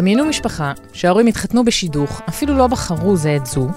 [0.00, 3.68] דמיינו משפחה שההורים התחתנו בשידוך, אפילו לא בחרו זה את זו,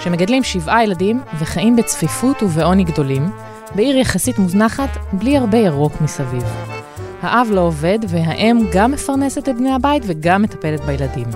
[0.00, 3.30] שמגדלים שבעה ילדים וחיים בצפיפות ובעוני גדולים,
[3.74, 6.44] בעיר יחסית מוזנחת, בלי הרבה ירוק מסביב.
[7.22, 11.26] האב לא עובד והאם גם מפרנסת את בני הבית וגם מטפלת בילדים.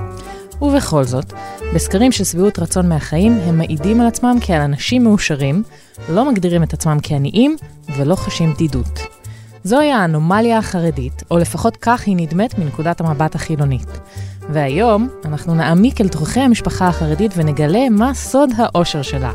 [0.62, 1.32] ובכל זאת,
[1.74, 5.62] בסקרים של שביעות רצון מהחיים, הם מעידים על עצמם כעל אנשים מאושרים,
[6.08, 7.56] לא מגדירים את עצמם כעניים
[7.96, 9.00] ולא חשים בדידות.
[9.66, 13.88] זוהי האנומליה החרדית, או לפחות כך היא נדמת מנקודת המבט החילונית.
[14.48, 19.32] והיום אנחנו נעמיק אל תוככי המשפחה החרדית ונגלה מה סוד האושר שלה.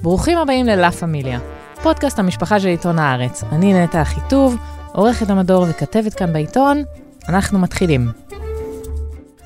[0.00, 1.38] ברוכים הבאים ללה פמיליה,
[1.82, 3.44] פודקאסט המשפחה של עיתון הארץ.
[3.52, 4.56] אני נטע אחיטוב,
[4.92, 6.82] עורכת המדור וכתבת כאן בעיתון.
[7.28, 8.08] אנחנו מתחילים.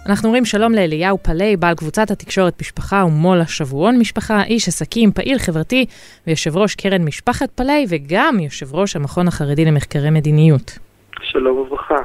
[0.07, 5.39] אנחנו אומרים שלום לאליהו פלאי, בעל קבוצת התקשורת משפחה ומו"ל השבועון משפחה, איש עסקים, פעיל
[5.39, 5.87] חברתי
[6.27, 10.79] ויושב ראש קרן משפחת פלאי וגם יושב ראש המכון החרדי למחקרי מדיניות.
[11.23, 12.03] שלום וברכה.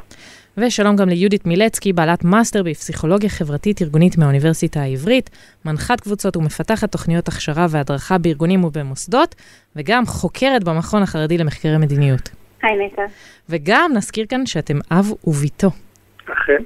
[0.58, 5.30] ושלום גם ליהודית מילצקי, בעלת מאסטר בפסיכולוגיה חברתית ארגונית מהאוניברסיטה העברית,
[5.66, 9.36] מנחת קבוצות ומפתחת תוכניות הכשרה והדרכה בארגונים ובמוסדות,
[9.76, 12.30] וגם חוקרת במכון החרדי למחקרי מדיניות.
[12.64, 13.02] היי נטע.
[13.50, 15.69] וגם נזכיר כאן שאתם אב ובתו.
[16.26, 16.64] אכן.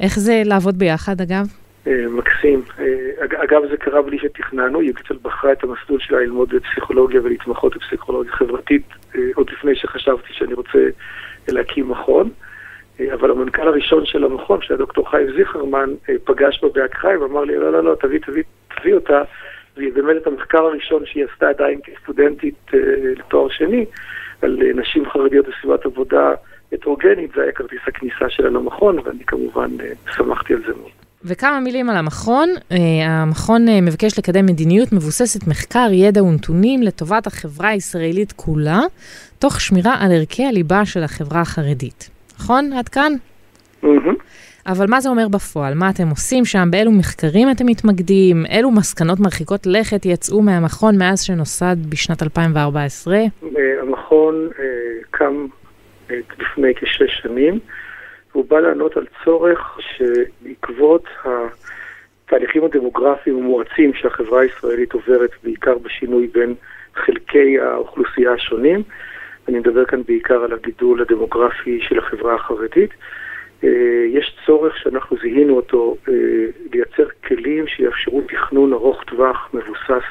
[0.00, 1.46] איך זה לעבוד ביחד, אגב?
[1.86, 2.62] אה, מקסים.
[2.78, 2.84] אה,
[3.44, 8.82] אגב, זה קרה בלי שתכננו, יוגיצל בחרה את המסלול שלה ללמוד בפסיכולוגיה ולהתמחות בפסיכולוגיה חברתית,
[9.14, 10.78] אה, עוד לפני שחשבתי שאני רוצה
[11.48, 12.30] להקים מכון.
[13.14, 15.90] אבל המנכ"ל הראשון של המכון, שהיה דוקטור חיים זיכרמן,
[16.24, 18.42] פגש בה באקראי ואמר לי, לא, לא, לא, תביא, תביא,
[18.80, 19.22] תביא אותה.
[19.76, 22.70] והיא באמת את המחקר הראשון שהיא עשתה עדיין כסטודנטית
[23.16, 23.84] לתואר שני,
[24.42, 26.32] על נשים חרדיות בסביבת עבודה
[26.72, 30.90] הטרוגנית, זה היה כרטיס הכניסה שלה למכון, ואני כמובן אה, שמחתי על זה מאוד.
[31.24, 32.48] וכמה מילים על המכון.
[33.06, 38.80] המכון מבקש לקדם מדיניות מבוססת מחקר, ידע ונתונים לטובת החברה הישראלית כולה,
[39.38, 42.17] תוך שמירה על ערכי הליבה של החברה החרדית.
[42.38, 42.72] נכון?
[42.72, 43.12] עד כאן?
[43.82, 43.86] Mm-hmm.
[44.66, 45.74] אבל מה זה אומר בפועל?
[45.74, 46.68] מה אתם עושים שם?
[46.70, 48.46] באילו מחקרים אתם מתמקדים?
[48.46, 53.18] אילו מסקנות מרחיקות לכת יצאו מהמכון מאז שנוסד בשנת 2014?
[53.82, 54.60] המכון uh,
[55.10, 55.46] קם
[56.10, 57.58] לפני כשש שנים,
[58.32, 66.54] והוא בא לענות על צורך שבעקבות התהליכים הדמוגרפיים המואצים שהחברה הישראלית עוברת, בעיקר בשינוי בין
[66.94, 68.82] חלקי האוכלוסייה השונים,
[69.48, 72.90] אני מדבר כאן בעיקר על הגידול הדמוגרפי של החברה החרדית,
[73.64, 76.14] אה, יש צורך שאנחנו זיהינו אותו אה,
[76.72, 80.06] לייצר כלים שיאפשרו תכנון ארוך טווח מבוסס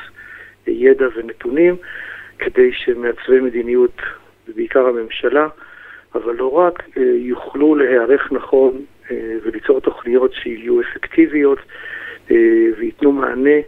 [0.67, 1.75] ידע ונתונים,
[2.39, 4.01] כדי שמעצבי מדיניות,
[4.47, 5.47] ובעיקר הממשלה,
[6.15, 8.81] אבל לא רק, אה, יוכלו להיערך נכון
[9.11, 11.59] אה, וליצור תוכניות שיהיו אפקטיביות
[12.31, 13.59] אה, וייתנו מענה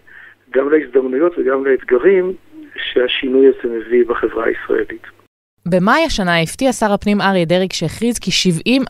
[0.52, 2.34] גם להזדמנויות וגם לאתגרים
[2.76, 5.19] שהשינוי הזה מביא בחברה הישראלית.
[5.66, 8.32] במאי השנה הפתיע שר הפנים אריה דרעי כשהכריז כי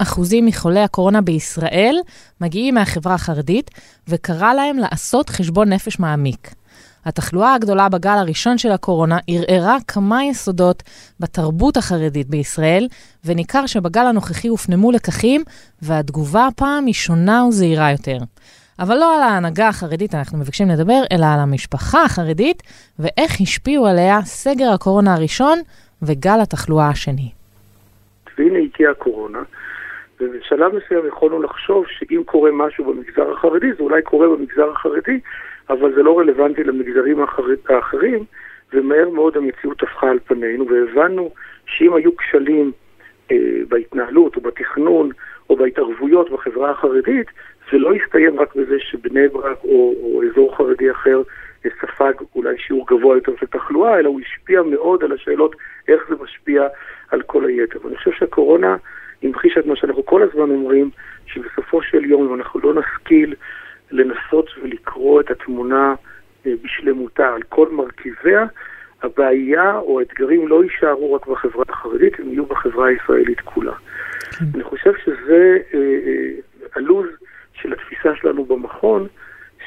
[0.01, 1.95] 70% מחולי הקורונה בישראל
[2.41, 3.71] מגיעים מהחברה החרדית,
[4.07, 6.53] וקרא להם לעשות חשבון נפש מעמיק.
[7.05, 10.83] התחלואה הגדולה בגל הראשון של הקורונה ערערה כמה יסודות
[11.19, 12.87] בתרבות החרדית בישראל,
[13.25, 15.43] וניכר שבגל הנוכחי הופנמו לקחים,
[15.81, 18.17] והתגובה הפעם היא שונה וזהירה יותר.
[18.79, 22.63] אבל לא על ההנהגה החרדית אנחנו מבקשים לדבר, אלא על המשפחה החרדית,
[22.99, 25.59] ואיך השפיעו עליה סגר הקורונה הראשון
[26.01, 27.31] וגל התחלואה השני.
[28.37, 29.39] והנה הגיעה הקורונה,
[30.21, 35.19] ובשלב מסוים יכולנו לחשוב שאם קורה משהו במגזר החרדי, זה אולי קורה במגזר החרדי,
[35.69, 37.17] אבל זה לא רלוונטי למגזרים
[37.69, 38.25] האחרים,
[38.73, 41.31] ומהר מאוד המציאות הפכה על פנינו, והבנו
[41.65, 42.71] שאם היו כשלים
[43.31, 43.37] אה,
[43.67, 45.09] בהתנהלות או בתכנון
[45.49, 47.27] או בהתערבויות בחברה החרדית,
[47.71, 51.21] זה לא יסתיים רק בזה שבני ברק או, או אזור חרדי אחר
[51.81, 55.55] ספג אולי שיעור גבוה יותר של תחלואה, אלא הוא השפיע מאוד על השאלות
[55.87, 56.67] איך זה משפיע
[57.09, 57.79] על כל היתר.
[57.83, 58.75] ואני חושב שהקורונה
[59.23, 60.89] המחישה את מה שאנחנו כל הזמן אומרים,
[61.25, 63.35] שבסופו של יום, אם אנחנו לא נשכיל
[63.91, 65.95] לנסות ולקרוא את התמונה
[66.45, 68.45] אה, בשלמותה על כל מרכיביה,
[69.03, 73.73] הבעיה או האתגרים לא יישארו רק בחברה החרדית, הם יהיו בחברה הישראלית כולה.
[74.39, 74.45] כן.
[74.53, 76.29] אני חושב שזה אה, אה,
[76.75, 77.07] הלו"ז
[77.53, 79.07] של התפיסה שלנו במכון,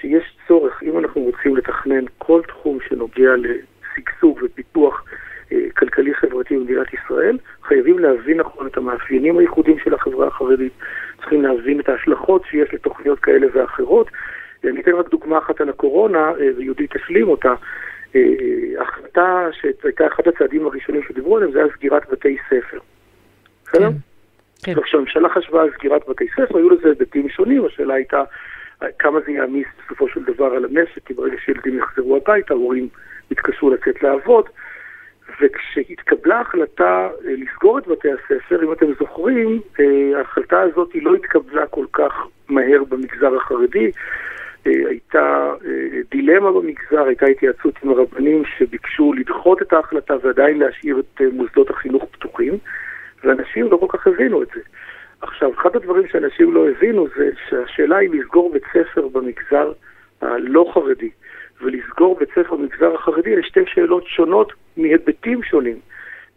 [0.02, 5.04] שיש צורך, אם אנחנו רוצים לתכנן כל תחום שנוגע לשגשוג ופיתוח
[5.52, 10.72] אה, כלכלי-חברתי במדינת ישראל, חייבים להבין נכון את המאפיינים הייחודיים של החברה החרדית,
[11.18, 14.10] צריכים להבין את ההשלכות שיש לתוכניות כאלה ואחרות.
[14.64, 17.54] אני אתן רק דוגמה אחת על הקורונה, אה, ויהודית תשלים אותה.
[18.14, 18.22] אה,
[18.80, 22.78] החלטה שהייתה אחד הצעדים הראשונים שדיברו עליהם, זה היה סגירת בתי ספר.
[23.64, 23.90] בסדר?
[23.90, 24.74] כן.
[24.74, 24.80] כן.
[24.80, 28.22] כשהממשלה חשבה על סגירת בתי ספר, היו לזה היבטים שונים, השאלה הייתה
[28.98, 32.88] כמה זה יעמיס בסופו של דבר על המשק, כי ברגע שילדים יחזרו הביתה, ההורים
[33.30, 34.48] יתקשו לצאת לעבוד.
[35.40, 39.60] וכשהתקבלה החלטה לסגור את בתי הספר, אם אתם זוכרים,
[40.16, 43.90] ההחלטה הזאת לא התקבלה כל כך מהר במגזר החרדי.
[44.64, 45.52] הייתה
[46.10, 52.04] דילמה במגזר, הייתה התייעצות עם הרבנים שביקשו לדחות את ההחלטה ועדיין להשאיר את מוסדות החינוך
[52.12, 52.58] פתוחים,
[53.24, 54.60] ואנשים לא כל כך הבינו את זה.
[55.22, 59.72] עכשיו, אחד הדברים שאנשים לא הבינו זה שהשאלה היא לסגור בית ספר במגזר
[60.20, 61.10] הלא חרדי
[61.60, 65.78] ולסגור בית ספר במגזר החרדי אלה שתי שאלות שונות מהיבטים שונים.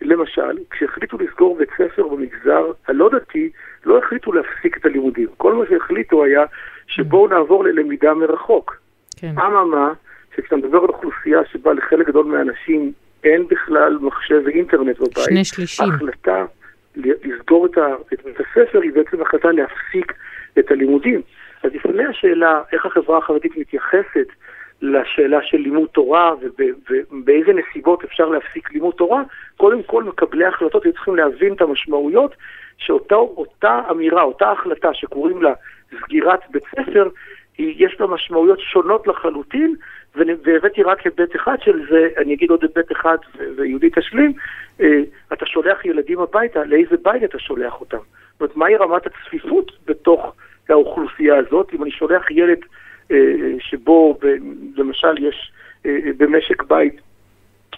[0.02, 3.50] למשל, כשהחליטו לסגור בית ספר במגזר הלא דתי,
[3.86, 5.28] לא החליטו להפסיק את הלימודים.
[5.38, 6.46] כל מה שהחליטו היה
[6.88, 8.78] שבואו נעבור ללמידה מרחוק.
[9.18, 9.34] כן.
[9.40, 9.94] אממה,
[10.36, 12.92] שכשאתה מדבר על אוכלוסייה שבה לחלק גדול מהאנשים
[13.24, 15.90] אין בכלל מחשב ואינטרנט בבית, שני שלישים.
[15.90, 16.46] החלטה
[16.96, 20.14] לסגור את, ה, את בית הספר היא בעצם החלטה להפסיק
[20.60, 21.22] את הלימודים.
[21.64, 24.28] אז לפני השאלה איך החברה החרדית מתייחסת
[24.82, 26.34] לשאלה של לימוד תורה
[27.12, 29.22] ובאיזה נסיבות אפשר להפסיק לימוד תורה,
[29.58, 32.36] קודם כל מקבלי ההחלטות היו צריכים להבין את המשמעויות
[32.78, 35.54] שאותה אמירה, אותה החלטה שקוראים לה
[36.04, 37.10] סגירת בית ספר,
[37.60, 39.76] יש לה משמעויות שונות לחלוטין,
[40.16, 43.18] והבאתי רק היבט אחד של זה, אני אגיד עוד היבט אחד
[43.56, 44.34] ויהודי תשלים,
[44.82, 45.02] אה,
[45.34, 47.98] אתה שולח ילדים הביתה, לאיזה בית אתה שולח אותם?
[47.98, 50.36] זאת אומרת, מהי רמת הצפיפות בתוך
[50.70, 51.74] האוכלוסייה הזאת?
[51.74, 52.60] אם אני שולח ילד
[53.12, 53.18] אה,
[53.60, 54.20] שבו
[54.76, 55.52] למשל יש
[55.86, 57.02] אה, במשק בית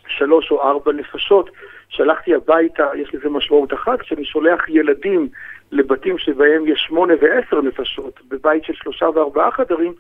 [0.08, 1.50] שלוש או ארבע נפשות,
[1.90, 5.30] שלחתי הביתה, יש לזה משמעות אחת, כשאני שולח ילדים
[5.72, 9.94] לבתים שבהם יש שמונה ועשר נפשות, בבית של שלושה וארבעה חדרים,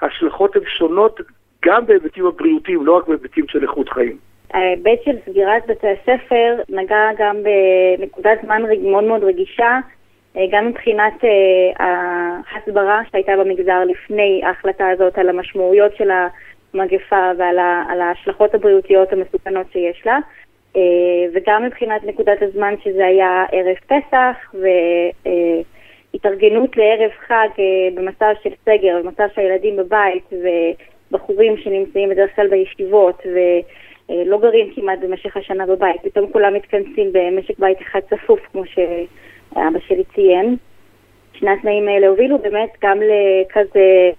[0.00, 1.20] ההשלכות הן שונות
[1.64, 4.16] גם בהיבטים הבריאותיים, לא רק בהיבטים של איכות חיים.
[4.54, 7.36] ההיבט של סגירת בתי הספר נגע גם
[7.98, 9.78] בנקודת זמן מאוד מאוד רגישה,
[10.36, 11.80] אה, גם מבחינת אה,
[12.54, 20.02] ההסברה שהייתה במגזר לפני ההחלטה הזאת על המשמעויות של המגפה ועל ההשלכות הבריאותיות המסוכנות שיש
[20.06, 20.18] לה,
[21.34, 24.54] וגם מבחינת נקודת הזמן שזה היה ערב פסח
[26.12, 27.48] והתארגנות לערב חג
[27.94, 35.36] במצב של סגר, במצב שהילדים בבית ובחורים שנמצאים בדרך כלל בישיבות ולא גרים כמעט במשך
[35.36, 40.56] השנה בבית, פתאום כולם מתכנסים במשק בית אחד צפוף כמו שאבא שלי ציין.
[41.38, 44.10] שני התנאים האלה הובילו באמת גם לכזה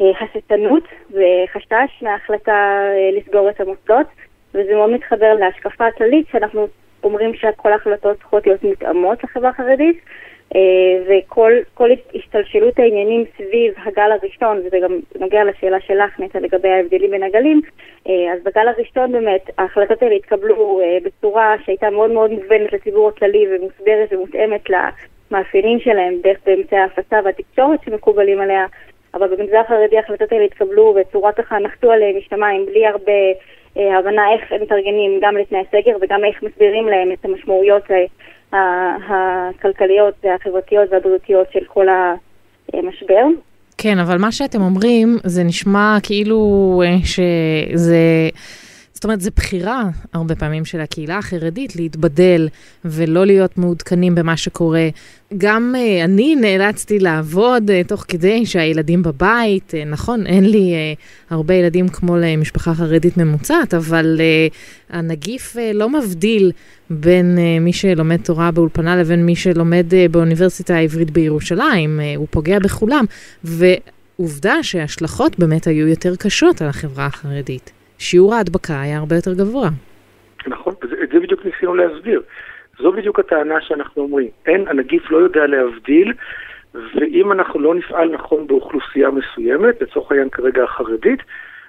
[0.00, 4.06] אה, הססנות וחשש מההחלטה אה, לסגור את המוסדות,
[4.54, 6.66] וזה מאוד מתחבר להשקפה הכללית שאנחנו
[7.04, 10.00] אומרים שכל ההחלטות צריכות להיות מותאמות לחברה החרדית,
[10.54, 10.60] אה,
[11.06, 17.22] וכל השתלשלות העניינים סביב הגל הראשון, וזה גם נוגע לשאלה שלך, נטע, לגבי ההבדלים בין
[17.22, 17.60] הגלים,
[18.06, 24.12] אז בגל הראשון באמת ההחלטות האלה התקבלו בצורה שהייתה מאוד מאוד מובנת לציבור הכללי ומוסברת
[24.12, 28.66] ומותאמת למאפיינים שלהם דרך באמצעי ההפצה והתקשורת שמקובלים עליה.
[29.14, 33.32] אבל במגזר החרדי ההחלטות האלה התקבלו בצורה ככה נחתו עליהם משמיים, בלי הרבה אה,
[33.76, 40.14] הבנה איך הם מתארגנים גם לתנאי סגר וגם איך מסבירים להם את המשמעויות אה, הכלכליות
[40.24, 41.86] והחברתיות והבריאותיות של כל
[42.74, 43.24] המשבר.
[43.78, 46.38] כן, אבל מה שאתם אומרים, זה נשמע כאילו
[46.84, 47.98] אה, שזה...
[49.00, 52.48] זאת אומרת, זו בחירה הרבה פעמים של הקהילה החרדית להתבדל
[52.84, 54.88] ולא להיות מעודכנים במה שקורה.
[55.38, 61.00] גם uh, אני נאלצתי לעבוד uh, תוך כדי שהילדים בבית, uh, נכון, אין לי uh,
[61.30, 64.54] הרבה ילדים כמו למשפחה חרדית ממוצעת, אבל uh,
[64.96, 66.52] הנגיף uh, לא מבדיל
[66.90, 72.26] בין uh, מי שלומד תורה באולפנה לבין מי שלומד uh, באוניברסיטה העברית בירושלים, uh, הוא
[72.30, 73.04] פוגע בכולם.
[73.44, 77.79] ועובדה שההשלכות באמת היו יותר קשות על החברה החרדית.
[78.00, 79.68] שיעור ההדבקה היה הרבה יותר גבוה.
[80.46, 82.22] נכון, את זה בדיוק ניסינו להסביר.
[82.78, 84.28] זו בדיוק הטענה שאנחנו אומרים.
[84.46, 86.12] אין, הנגיף לא יודע להבדיל,
[86.74, 91.20] ואם אנחנו לא נפעל נכון באוכלוסייה מסוימת, לצורך העניין כרגע החרדית,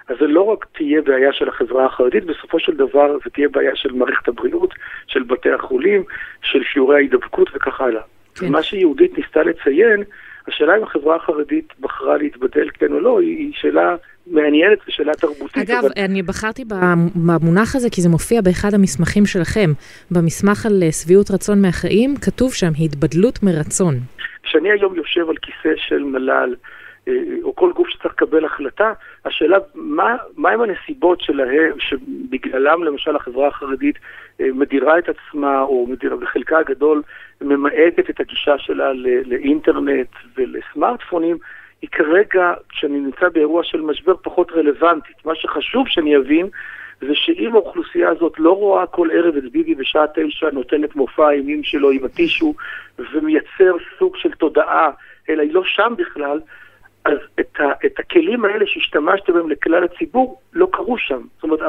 [0.08, 3.76] אז זה לא רק תהיה בעיה של החברה החרדית, בסופו של דבר זה תהיה בעיה
[3.76, 4.74] של מערכת הבריאות,
[5.06, 6.04] של בתי החולים,
[6.42, 8.02] של שיעורי ההידבקות וכך הלאה.
[8.34, 8.48] כן.
[8.48, 10.04] מה שיהודית ניסתה לציין,
[10.48, 13.96] השאלה אם החברה החרדית בחרה להתבדל כן או לא, היא שאלה
[14.26, 15.70] מעניינת ושאלה תרבותית.
[15.70, 15.90] אגב, אבל...
[15.96, 16.64] אני בחרתי
[17.14, 19.70] במונח הזה כי זה מופיע באחד המסמכים שלכם.
[20.10, 23.94] במסמך על אה, שביעות רצון מהחיים, כתוב שם התבדלות מרצון.
[24.42, 26.54] כשאני היום יושב על כיסא של מל"ל,
[27.42, 28.92] או כל גוף שצריך לקבל החלטה,
[29.24, 33.96] השאלה מה, מה הנסיבות שלהם, שבגללם למשל החברה החרדית
[34.40, 37.02] אה, מדירה את עצמה, או מדירה, בחלקה הגדול
[37.40, 38.92] ממעטת את הגישה שלה
[39.24, 41.36] לאינטרנט ולסמארטפונים,
[41.82, 45.16] היא כרגע, כשאני נמצא באירוע של משבר, פחות רלוונטית.
[45.26, 46.48] מה שחשוב שאני אבין,
[47.00, 51.64] זה שאם האוכלוסייה הזאת לא רואה כל ערב את ביבי בשעה תשע, נותנת מופע האימים
[51.64, 52.54] שלו עם הטישו,
[52.98, 54.90] ומייצר סוג של תודעה,
[55.28, 56.40] אלא היא לא שם בכלל,
[57.04, 61.20] אז את, ה, את הכלים האלה שהשתמשתם בהם לכלל הציבור, לא קרו שם.
[61.34, 61.60] זאת אומרת,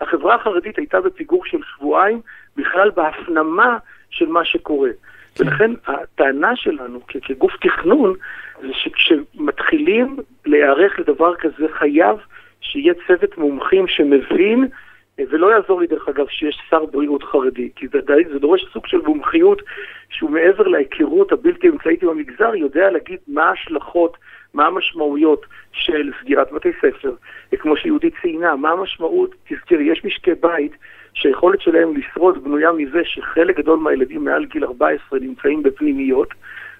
[0.00, 2.20] החברה החרדית הייתה בפיגור של שבועיים
[2.56, 3.78] בכלל בהפנמה
[4.10, 4.90] של מה שקורה.
[5.34, 5.44] כן.
[5.44, 8.14] ולכן הטענה שלנו כגוף תכנון,
[8.62, 10.16] זה שכשמתחילים
[10.46, 12.16] להיערך לדבר כזה, חייב
[12.60, 14.68] שיהיה צוות מומחים שמבין
[15.18, 17.98] ולא יעזור לי דרך אגב שיש שר בריאות חרדי, כי זה,
[18.32, 19.62] זה דורש סוג של מומחיות
[20.10, 24.16] שהוא מעבר להיכרות הבלתי אמצעית עם המגזר, יודע להגיד מה ההשלכות,
[24.54, 27.14] מה המשמעויות של סגירת בתי ספר,
[27.58, 30.72] כמו שיהודית ציינה, מה המשמעות, תזכרי, יש משקי בית
[31.14, 36.28] שהיכולת שלהם לשרוד בנויה מזה שחלק גדול מהילדים מעל גיל 14 נמצאים בפנימיות,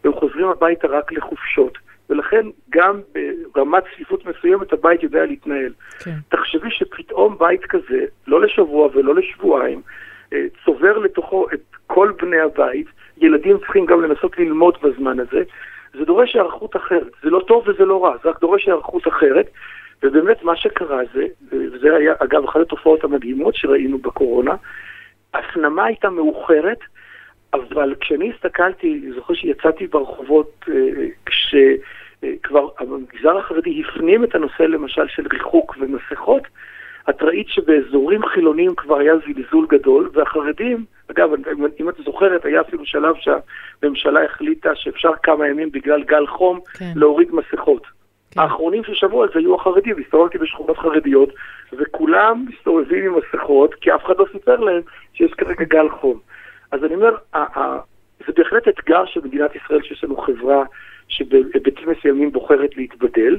[0.05, 1.79] והם חוזרים הביתה רק לחופשות.
[2.11, 3.01] ולכן גם
[3.55, 5.73] ברמת צפיפות מסוימת הבית יודע להתנהל.
[5.99, 6.15] כן.
[6.29, 9.83] תחשבי שפתאום בית כזה, לא לשבוע ולא לשבועיים,
[10.33, 15.43] אה, צובר לתוכו את כל בני הבית, ילדים צריכים גם לנסות ללמוד בזמן הזה,
[15.99, 17.13] זה דורש היערכות אחרת.
[17.23, 19.51] זה לא טוב וזה לא רע, זה רק דורש היערכות אחרת.
[20.03, 24.55] ובאמת מה שקרה זה, וזה היה אגב אחת התופעות המדהימות שראינו בקורונה,
[25.35, 26.79] הפנמה הייתה מאוחרת,
[27.55, 35.09] אבל כשאני הסתכלתי, אני זוכר שיצאתי ברחובות אה, כשכבר המגזר החרדי הפנים את הנושא למשל
[35.09, 36.43] של ריחוק ומסכות,
[37.11, 41.31] את ראית שבאזורים חילוניים כבר היה זלזול גדול, והחרדים, אגב,
[41.81, 46.93] אם את זוכרת, היה אפילו שלב שהממשלה החליטה שאפשר כמה ימים בגלל גל חום כן.
[46.97, 47.87] להוריד מסכות.
[48.31, 48.41] כן.
[48.41, 51.29] האחרונים ששמעו על זה היו החרדים, הסתובבתי בשכונות חרדיות,
[51.73, 54.83] וכולם מסתובבים עם מסכות, כי אף אחד לא סיפר להם
[55.15, 56.21] שיש כרגע גל חום.
[56.73, 57.17] אז אני אומר,
[58.27, 60.65] זה בהחלט אתגר של מדינת ישראל, שיש לנו חברה
[61.09, 63.37] שבהיבטים מסוימים בוחרת להתבדל,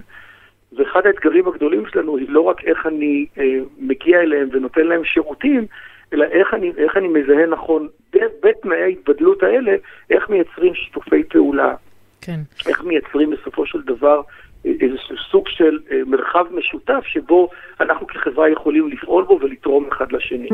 [0.73, 3.43] ואחד האתגרים הגדולים שלנו היא לא רק איך אני אה,
[3.79, 5.65] מגיע אליהם ונותן להם שירותים,
[6.13, 9.75] אלא איך אני, איך אני מזהה נכון בתנאי ההתבדלות האלה,
[10.09, 11.75] איך מייצרים שיתופי פעולה,
[12.21, 12.39] כן.
[12.67, 14.21] איך מייצרים בסופו של דבר
[14.65, 20.49] איזשהו סוג של אה, מרחב משותף שבו אנחנו כחברה יכולים לפעול בו ולתרום אחד לשני.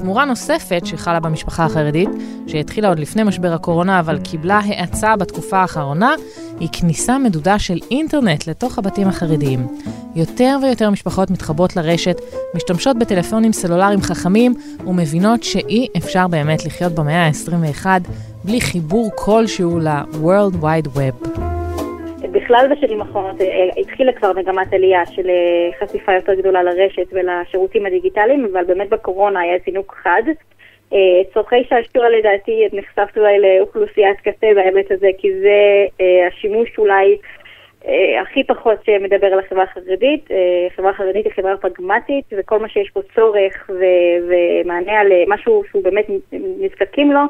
[0.00, 2.08] תמורה נוספת שחלה במשפחה החרדית,
[2.46, 6.14] שהתחילה עוד לפני משבר הקורונה אבל קיבלה האצה בתקופה האחרונה,
[6.60, 9.66] היא כניסה מדודה של אינטרנט לתוך הבתים החרדיים.
[10.14, 12.20] יותר ויותר משפחות מתחברות לרשת,
[12.54, 14.54] משתמשות בטלפונים סלולריים חכמים
[14.86, 17.86] ומבינות שאי אפשר באמת לחיות במאה ה-21
[18.44, 21.49] בלי חיבור כלשהו ל-World Wide Web.
[22.50, 27.86] בכלל בשנים האחרונות אה, התחילה כבר מגמת עלייה של אה, חשיפה יותר גדולה לרשת ולשירותים
[27.86, 30.22] הדיגיטליים, אבל באמת בקורונה היה זינוק חד.
[30.92, 30.98] אה,
[31.34, 35.86] צורכי שעשוע לדעתי נחשפת אולי לאוכלוסיית קצה בהיבט הזה, כי זה
[36.28, 37.16] השימוש אולי
[38.22, 40.28] הכי פחות שמדבר על החברה החרדית.
[40.72, 43.70] החברה החרדית היא חברה פרגמטית, וכל מה שיש פה צורך
[44.28, 47.20] ומענה על משהו שהוא באמת נזקקים לו,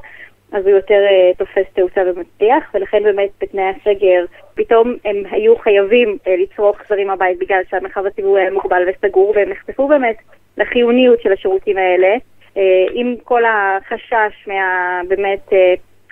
[0.52, 6.18] אז הוא יותר uh, תופס תאוצה ומצליח, ולכן באמת בתנאי הסגר פתאום הם היו חייבים
[6.24, 10.16] uh, לצרוך חזרים הבית בגלל שהמרחב הציבורי היה מוגבל וסגור, והם נחשפו באמת
[10.56, 12.16] לחיוניות של השירותים האלה,
[12.54, 12.58] uh,
[12.92, 15.00] עם כל החשש מה...
[15.08, 15.54] באמת uh,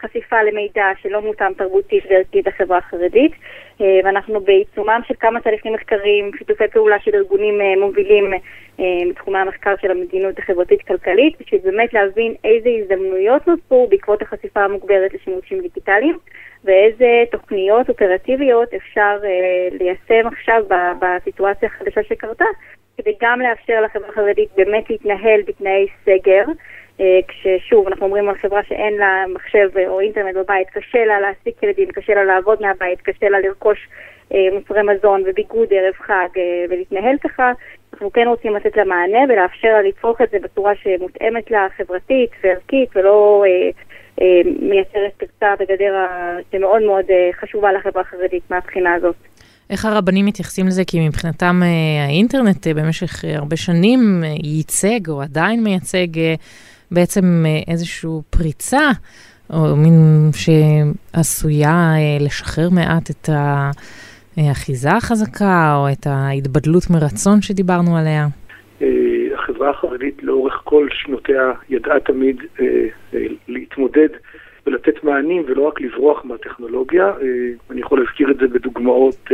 [0.00, 3.32] חשיפה למידע שלא מותאם תרבותית וערכית לחברה החרדית,
[3.80, 8.32] אה, ואנחנו בעיצומם של כמה תהליכים מחקריים, שיתופי פעולה של ארגונים אה, מובילים
[9.06, 15.14] מתחומי אה, המחקר של המדיניות החברתית-כלכלית, בשביל באמת להבין איזה הזדמנויות נוצרו בעקבות החשיפה המוגברת
[15.14, 16.18] לשימושים דיגיטליים,
[16.64, 19.16] ואיזה תוכניות אופרטיביות אפשר
[19.70, 20.62] ליישם עכשיו
[21.00, 22.44] בסיטואציה החדשה שקרתה,
[22.98, 26.44] כדי גם לאפשר לחברה החרדית באמת להתנהל בתנאי סגר.
[27.00, 31.62] אה, כששוב, אנחנו אומרים על חברה שאין לה מחשב או אינטרנט בבית, קשה לה להעסיק
[31.62, 33.88] ילדים, קשה לה לעבוד מהבית, קשה לה לרכוש
[34.34, 37.52] אה, מוצרי מזון וביגוד ערב חג אה, ולהתנהל ככה,
[37.92, 42.30] אנחנו כן רוצים לתת לה מענה ולאפשר לה לצרוך את זה בצורה שמותאמת לה חברתית
[42.44, 43.44] וערכית ולא
[44.60, 46.06] מייצרת פרצה בגדר
[46.52, 47.04] שמאוד מאוד
[47.40, 49.14] חשובה לחברה החרדית מהבחינה הזאת.
[49.70, 50.82] איך הרבנים מתייחסים לזה?
[50.86, 51.60] כי מבחינתם
[52.06, 56.06] האינטרנט במשך הרבה שנים ייצג או עדיין מייצג
[56.90, 58.90] בעצם אה, איזושהי פריצה,
[59.50, 63.28] או מין שעשויה אה, לשחרר מעט את
[64.36, 68.26] האחיזה החזקה, או את ההתבדלות מרצון שדיברנו עליה.
[68.82, 68.88] אה,
[69.34, 72.42] החברה החרדית לאורך כל שנותיה ידעה תמיד
[73.48, 74.08] להתמודד
[74.66, 77.12] ולתת מענים ולא רק לברוח מהטכנולוגיה.
[77.70, 79.28] אני יכול להזכיר את זה בדוגמאות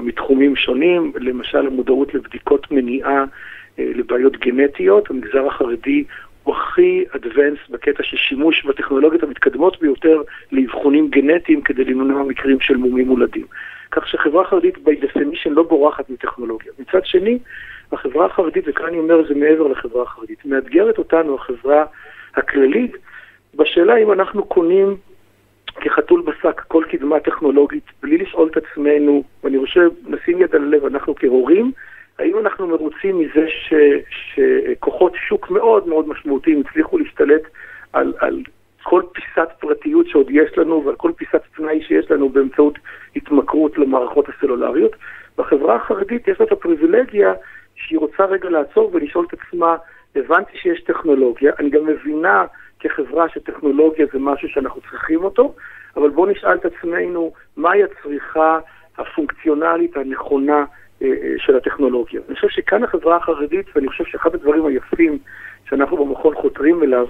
[0.00, 3.24] מתחומים שונים, למשל המודעות לבדיקות מניעה
[3.78, 5.10] לבעיות גנטיות.
[5.10, 6.04] המגזר החרדי
[6.46, 10.22] הוא הכי אדוונס בקטע של שימוש בטכנולוגיות המתקדמות ביותר
[10.52, 13.46] לאבחונים גנטיים כדי למנוע מקרים של מומים מולדים.
[13.90, 16.72] כך שחברה חרדית by definition לא בורחת מטכנולוגיה.
[16.78, 17.38] מצד שני,
[17.92, 21.84] החברה החרדית, וכאן אני אומר זה מעבר לחברה החרדית, מאתגרת אותנו החברה
[22.34, 22.96] הכללית
[23.54, 24.96] בשאלה אם אנחנו קונים
[25.80, 30.84] כחתול בשק כל קדמה טכנולוגית, בלי לשאול את עצמנו, ואני חושב, נשים יד על הלב,
[30.84, 31.72] אנחנו כהורים,
[32.18, 33.74] האם אנחנו מרוצים מזה ש,
[34.08, 37.42] שכוחות שוק מאוד מאוד משמעותיים הצליחו להשתלט
[37.92, 38.42] על, על
[38.82, 42.78] כל פיסת פרטיות שעוד יש לנו ועל כל פיסת פנאי שיש לנו באמצעות
[43.16, 44.96] התמכרות למערכות הסלולריות.
[45.38, 47.32] בחברה החרדית יש לה את הפריבילגיה
[47.74, 49.76] שהיא רוצה רגע לעצור ולשאול את עצמה,
[50.16, 52.44] הבנתי שיש טכנולוגיה, אני גם מבינה
[52.80, 55.54] כחברה שטכנולוגיה זה משהו שאנחנו צריכים אותו,
[55.96, 58.58] אבל בואו נשאל את עצמנו מהי הצריכה
[58.98, 60.64] הפונקציונלית הנכונה
[61.38, 62.20] של הטכנולוגיה.
[62.28, 65.18] אני חושב שכאן החברה החרדית, ואני חושב שאחד הדברים היפים
[65.68, 67.06] שאנחנו במכון חותרים אליו,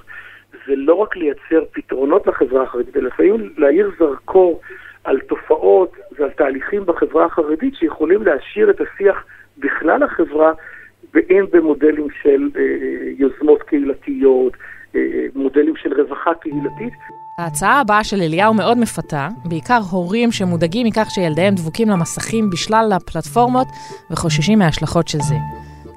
[0.66, 4.60] זה לא רק לייצר פתרונות לחברה החרדית, אלא לפעמים להאיר זרקור
[5.04, 9.24] על תופעות ועל תהליכים בחברה החרדית שיכולים להשאיר את השיח
[9.58, 10.52] בכלל החברה,
[11.14, 12.62] ואם במודלים של אה,
[13.18, 14.52] יוזמות קהילתיות,
[14.94, 17.25] אה, מודלים של רווחה קהילתית.
[17.38, 23.68] ההצעה הבאה של אליהו מאוד מפתה, בעיקר הורים שמודאגים מכך שילדיהם דבוקים למסכים בשלל הפלטפורמות
[24.10, 25.34] וחוששים מההשלכות של זה.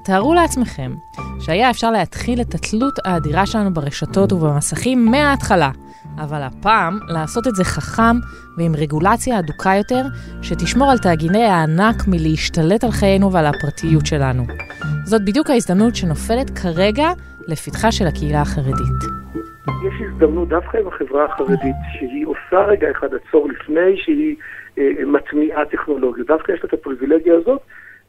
[0.04, 0.94] תארו לעצמכם
[1.40, 5.70] שהיה אפשר להתחיל את התלות האדירה שלנו ברשתות ובמסכים מההתחלה,
[6.18, 8.16] אבל הפעם לעשות את זה חכם
[8.58, 10.06] ועם רגולציה אדוקה יותר,
[10.42, 14.46] שתשמור על תאגיני הענק מלהשתלט על חיינו ועל הפרטיות שלנו.
[15.04, 17.08] זאת בדיוק ההזדמנות שנופלת כרגע
[17.48, 19.19] לפתחה של הקהילה החרדית.
[19.82, 24.36] יש הזדמנות דווקא עם החברה החרדית, שהיא עושה רגע אחד עצור לפני שהיא
[24.78, 26.24] אה, מטמיעה טכנולוגיה.
[26.24, 27.60] דווקא יש לה את הפריבילגיה הזאת,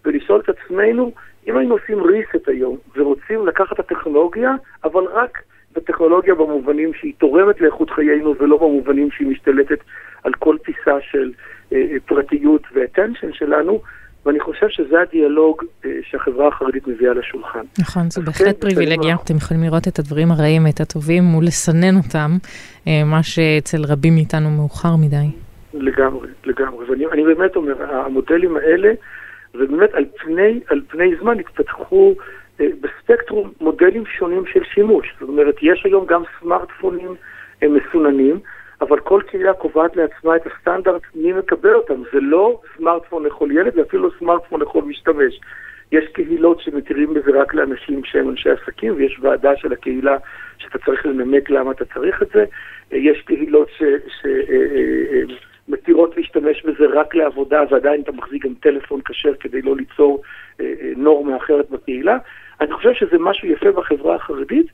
[0.05, 1.11] ולשאול את עצמנו,
[1.47, 4.51] אם היינו עושים reset היום, ורוצים לקחת את הטכנולוגיה,
[4.83, 5.41] אבל רק
[5.73, 9.79] בטכנולוגיה במובנים שהיא תורמת לאיכות חיינו, ולא במובנים שהיא משתלטת
[10.23, 11.31] על כל פיסה של
[11.73, 13.81] אה, אה פרטיות ו-attention שלנו,
[14.25, 17.65] ואני חושב שזה הדיאלוג אה, שהחברה החרדית מביאה לשולחן.
[17.79, 19.15] נכון, זו בהחלט כן, פריבילגיה.
[19.23, 22.31] אתם יכולים לראות את הדברים הרעים, את הטובים, ולסנן אותם,
[22.87, 25.27] אה, מה שאצל רבים מאיתנו מאוחר מדי.
[25.73, 26.85] לגמרי, לגמרי.
[26.89, 28.91] ואני באמת אומר, המודלים האלה,
[29.55, 32.13] ובאמת על פני, על פני זמן התפתחו
[32.59, 35.15] אה, בספקטרום מודלים שונים של שימוש.
[35.19, 37.15] זאת אומרת, יש היום גם סמארטפונים
[37.63, 38.39] מסוננים.
[38.81, 42.03] אבל כל קהילה קובעת לעצמה את הסטנדרט מי מקבל אותם.
[42.13, 45.39] זה לא סמארטפון לכל ילד, זה אפילו סמארטפון לכל משתמש.
[45.91, 50.17] יש קהילות שמתירים בזה רק לאנשים שהם אנשי עסקים, ויש ועדה של הקהילה
[50.57, 52.45] שאתה צריך לנמק למה אתה צריך את זה.
[52.91, 53.69] יש קהילות
[54.21, 59.75] שמתירות אה, אה, להשתמש בזה רק לעבודה, ועדיין אתה מחזיק גם טלפון כשר כדי לא
[59.75, 60.21] ליצור
[60.61, 62.17] אה, נורמה אחרת בקהילה.
[62.61, 64.67] אני חושב שזה משהו יפה בחברה החרדית,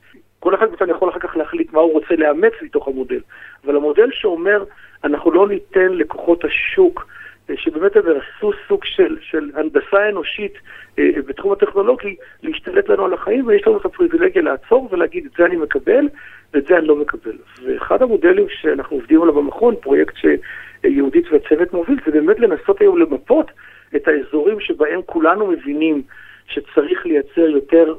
[0.47, 3.19] כל אחד מאיתנו יכול אחר כך להחליט מה הוא רוצה לאמץ מתוך המודל.
[3.65, 4.63] אבל המודל שאומר,
[5.03, 7.07] אנחנו לא ניתן לכוחות השוק,
[7.49, 10.53] אה, שבאמת הם עשו סוג של, של הנדסה אנושית
[10.99, 15.45] אה, בתחום הטכנולוגי, להשתלט לנו על החיים, ויש לנו את הפריבילגיה לעצור ולהגיד, את זה
[15.45, 16.07] אני מקבל,
[16.53, 17.37] ואת זה אני לא מקבל.
[17.65, 23.51] ואחד המודלים שאנחנו עובדים עליו במכון, פרויקט שיהודית והצוות מוביל, זה באמת לנסות היום למפות
[23.95, 26.01] את האזורים שבהם כולנו מבינים
[26.47, 27.95] שצריך לייצר יותר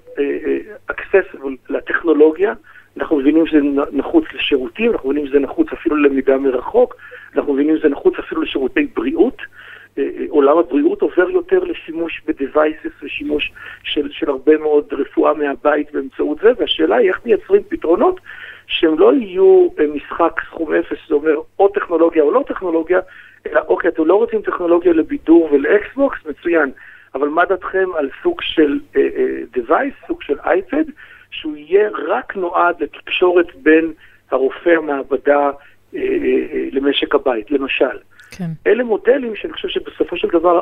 [0.91, 2.53] accessible לטכנולוגיה.
[2.97, 3.59] אנחנו מבינים שזה
[3.93, 6.97] נחוץ לשירותים, אנחנו מבינים שזה נחוץ אפילו ללמידה מרחוק,
[7.37, 9.43] אנחנו מבינים שזה נחוץ אפילו לשירותי בריאות.
[10.29, 16.51] עולם הבריאות עובר יותר לשימוש ב-devices ושימוש של, של הרבה מאוד רפואה מהבית באמצעות זה,
[16.59, 18.21] והשאלה היא איך מייצרים פתרונות
[18.67, 23.01] שהם לא יהיו משחק סכום אפס, זה אומר או טכנולוגיה או לא טכנולוגיה,
[23.47, 26.71] אלא אוקיי, אתם לא רוצים טכנולוגיה לבידור ולאקסבוקס, מצוין.
[27.15, 30.85] אבל מה דעתכם על סוג של uh, uh, device, סוג של אייפד,
[31.31, 33.93] שהוא יהיה רק נועד לתקשורת בין
[34.31, 35.97] הרופא המעבדה uh, uh,
[36.73, 37.99] למשק הבית, למשל.
[38.31, 38.49] כן.
[38.67, 40.61] אלה מודלים שאני חושב שבסופו של דבר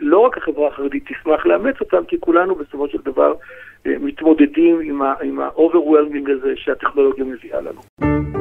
[0.00, 4.80] לא רק החברה החרדית תשמח לאמץ אותם, כי כולנו בסופו של דבר uh, מתמודדים
[5.22, 8.37] עם ה-overwhelming הזה שהטכנולוגיה מביאה לנו.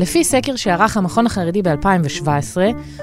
[0.00, 2.56] לפי סקר שערך המכון החרדי ב-2017,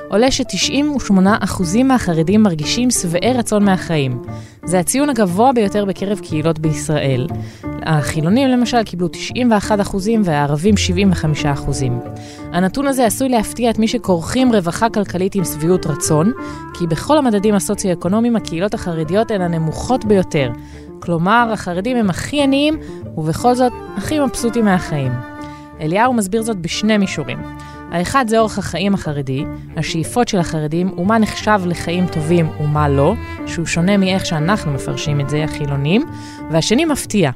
[0.09, 4.21] עולה ש-98% מהחרדים מרגישים שבעי רצון מהחיים.
[4.65, 7.27] זה הציון הגבוה ביותר בקרב קהילות בישראל.
[7.63, 10.75] החילונים למשל קיבלו 91% והערבים
[11.45, 11.83] 75%.
[12.53, 16.31] הנתון הזה עשוי להפתיע את מי שכורכים רווחה כלכלית עם שביעות רצון,
[16.73, 20.51] כי בכל המדדים הסוציו-אקונומיים הקהילות החרדיות הן הנמוכות ביותר.
[20.99, 22.77] כלומר, החרדים הם הכי עניים,
[23.17, 25.36] ובכל זאת הכי מבסוטים מהחיים.
[25.81, 27.37] אליהו מסביר זאת בשני מישורים.
[27.91, 29.43] האחד זה אורח החיים החרדי,
[29.77, 33.13] השאיפות של החרדים ומה נחשב לחיים טובים ומה לא,
[33.47, 36.01] שהוא שונה מאיך שאנחנו מפרשים את זה, החילונים,
[36.51, 37.31] והשני מפתיע.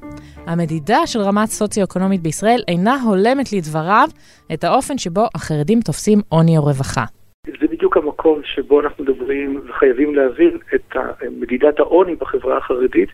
[0.48, 4.08] המדידה של רמת סוציו-אקונומית בישראל אינה הולמת לדבריו
[4.54, 7.04] את האופן שבו החרדים תופסים עוני או רווחה.
[7.48, 10.96] זה בדיוק המקום שבו אנחנו מדברים וחייבים להבין את
[11.40, 13.10] מדידת העוני בחברה החרדית.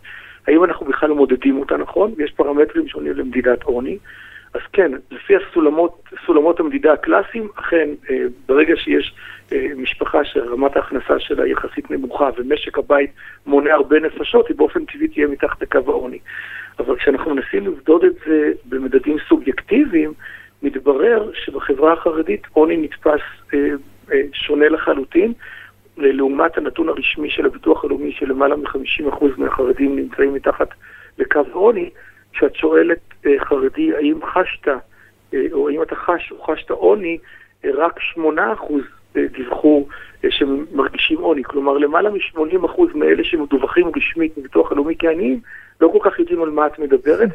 [0.48, 2.14] האם אנחנו בכלל מודדים אותה נכון?
[2.18, 3.98] יש פרמטרים שונים למדידת עוני.
[4.54, 9.16] אז כן, לפי הסולמות, סולמות המדידה הקלאסיים, אכן, אה, ברגע שיש
[9.52, 13.12] אה, משפחה שרמת ההכנסה שלה יחסית נמוכה ומשק הבית
[13.46, 16.20] מונה הרבה נפשות, היא באופן טבעי תהיה מתחת לקו העוני.
[16.80, 20.14] אבל כשאנחנו מנסים לבדוד את זה במדדים סובייקטיביים,
[20.64, 23.22] מתברר שבחברה החרדית עוני נתפס
[23.54, 23.60] אה,
[24.12, 25.34] אה, שונה לחלוטין,
[25.98, 30.68] לעומת הנתון הרשמי של הביטוח הלאומי של למעלה מ-50% מהחרדים נמצאים מתחת
[31.18, 31.90] לקו העוני,
[32.38, 34.68] כשאת שואלת אה, חרדי האם חשת,
[35.34, 37.18] אה, או האם אתה חש או חשת עוני,
[37.66, 38.20] אה, רק 8%
[39.18, 39.88] אה, דיווחו
[40.24, 41.44] אה, שמרגישים עוני.
[41.44, 45.40] כלומר, למעלה מ-80% מאלה שמדווחים רשמית מביטוח הלאומי כעניים,
[45.82, 47.30] לא כל כך יודעים על מה את מדברת.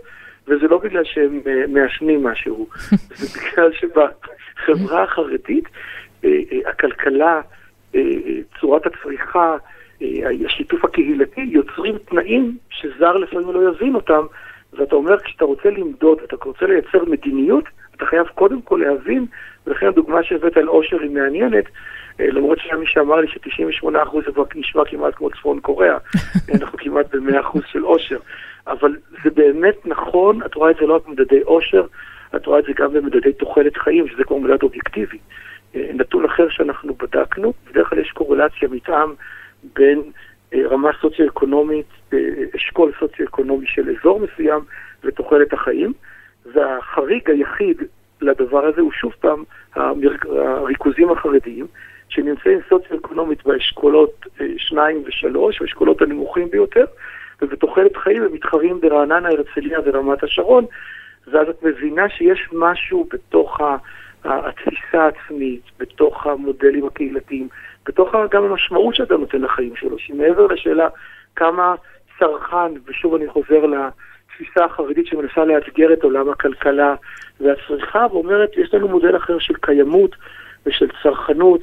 [0.49, 2.69] וזה לא בגלל שהם מעשנים משהו,
[3.19, 5.65] זה בגלל שבחברה החרדית
[6.67, 7.41] הכלכלה,
[8.61, 9.57] צורת הצריכה,
[10.47, 14.23] השיתוף הקהילתי, יוצרים תנאים שזר לפעמים לא יבין אותם,
[14.73, 17.65] ואתה אומר, כשאתה רוצה למדוד, אתה רוצה לייצר מדיניות,
[17.97, 19.27] אתה חייב קודם כל להבין,
[19.67, 21.65] ולכן הדוגמה שהבאת על עושר היא מעניינת,
[22.19, 23.87] למרות שהיה מי שאמר לי ש-98%
[24.27, 25.97] זה כבר נשמע כמעט כמו צפון קוריאה,
[26.55, 28.19] אנחנו כמעט ב-100% של עושר.
[28.67, 31.85] אבל זה באמת נכון, את רואה את זה לא רק במדדי עושר,
[32.37, 35.19] את רואה את זה גם במדדי תוחלת חיים, שזה כבר מדד אובייקטיבי.
[35.75, 39.15] אה, נתון אחר שאנחנו בדקנו, בדרך כלל יש קורלציה, מתאם
[39.75, 40.03] בין אה,
[40.55, 42.19] רמה סוציו-אקונומית, אה,
[42.57, 44.61] אשכול סוציו-אקונומי של אזור מסוים
[45.05, 45.93] ותוחלת החיים,
[46.53, 47.83] והחריג היחיד
[48.21, 51.67] לדבר הזה הוא שוב פעם הריכוזים החרדיים,
[52.09, 56.85] שנמצאים סוציו-אקונומית באשכולות 2 ו-3, האשכולות הנמוכים ביותר,
[57.43, 60.65] ובתוחלת חיים הם מתחרים ברעננה, הרצליה ורמת השרון,
[61.27, 63.61] ואז את מבינה שיש משהו בתוך
[64.25, 67.49] התפיסה העצמית, בתוך המודלים הקהילתיים,
[67.87, 70.89] בתוך גם המשמעות שאתה נותן לחיים שלו, שמעבר לשאלה
[71.37, 71.75] כמה
[72.19, 76.95] צרכן, ושוב אני חוזר לתפיסה החרדית שמנסה לאתגר את עולם הכלכלה
[77.41, 80.17] והצריכה, ואומרת, יש לנו מודל אחר של קיימות
[80.67, 81.61] ושל צרכנות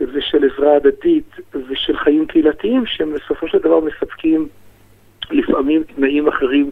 [0.00, 1.36] ושל עזרה הדדית
[1.68, 4.48] ושל חיים קהילתיים, שהם בסופו של דבר מספקים
[5.30, 6.70] לפעמים תנאים אחרים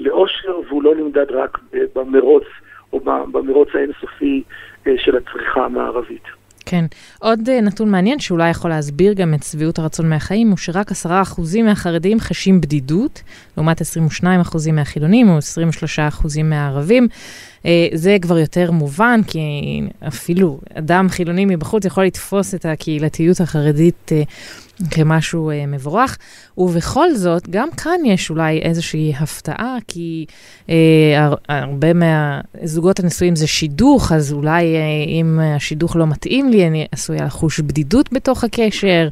[0.00, 1.58] לאושר, והוא לא נמדד רק
[1.94, 2.44] במרוץ
[2.92, 3.00] או
[3.32, 4.42] במרוץ האינסופי
[4.86, 6.24] אה, של הצריכה המערבית.
[6.70, 6.84] כן.
[7.20, 11.06] עוד אה, נתון מעניין שאולי יכול להסביר גם את שביעות הרצון מהחיים, הוא שרק 10%
[11.64, 13.22] מהחרדים חשים בדידות,
[13.56, 14.24] לעומת 22%
[14.72, 17.08] מהחילונים או 23% מהערבים.
[17.66, 19.40] אה, זה כבר יותר מובן, כי
[20.08, 24.12] אפילו אדם חילוני מבחוץ יכול לתפוס את הקהילתיות החרדית
[24.90, 26.18] כמשהו אה, מבורך.
[26.58, 30.26] ובכל זאת, גם כאן יש אולי איזושהי הפתעה, כי
[30.70, 30.74] אה,
[31.16, 36.86] הר, הרבה מהזוגות הנשואים זה שידוך, אז אולי אה, אם השידוך לא מתאים לי, אני
[36.92, 39.08] עשויה לחוש בדידות בתוך הקשר,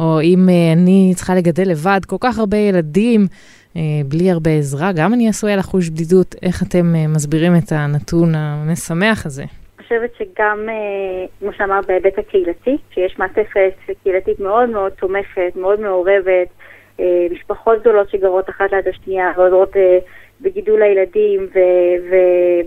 [0.00, 3.26] או אם אה, אני צריכה לגדל לבד כל כך הרבה ילדים.
[3.76, 6.34] אה, בלי הרבה עזרה, גם אני עשויה לחוש בדידות.
[6.42, 9.44] איך אתם אה, מסבירים את הנתון המשמח הזה?
[9.90, 13.72] חושבת שגם, אה, כמו שאמרת, בהיבט הקהילתי, שיש מעטפת
[14.02, 16.48] קהילתית מאוד מאוד תומכת, מאוד מעורבת,
[17.00, 19.98] אה, משפחות גדולות שגרות אחת ליד השנייה, ועוזרות אה,
[20.40, 21.48] בגידול הילדים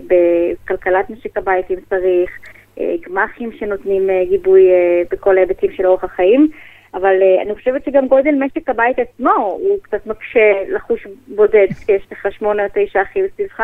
[0.04, 2.30] ובכלכלת משק הבית אם צריך,
[2.78, 4.68] גמ"חים שנותנים גיבוי
[5.10, 6.48] בכל ההיבטים של אורח החיים.
[6.94, 12.26] אבל אני חושבת שגם גודל משק הבית עצמו הוא קצת מקשה לחוש בודד כשיש לך
[12.30, 13.62] שמונה או תשע אחים סביבך.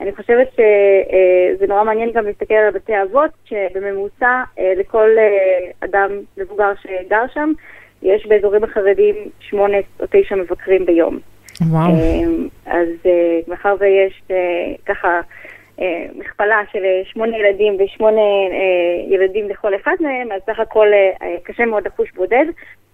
[0.00, 6.10] אני חושבת שזה נורא מעניין גם להסתכל על בתי אבות, שבממוצע אה, לכל אה, אדם
[6.36, 7.52] מבוגר שגר שם,
[8.02, 11.18] יש באזורים החרדים שמונה או תשע מבקרים ביום.
[11.60, 11.90] וואו.
[11.90, 12.24] אה,
[12.66, 12.88] אז
[13.48, 14.22] מאחר ויש
[14.86, 15.20] ככה
[16.14, 18.20] מכפלה של שמונה ילדים ושמונה
[19.08, 20.86] ילדים לכל אחד מהם, אז סך הכל
[21.44, 22.44] קשה מאוד לחוש בודד.